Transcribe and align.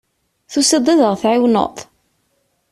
Tusiḍ-d 0.51 0.87
ad 0.93 0.99
ɣ-tεiwneḍ? 1.09 1.75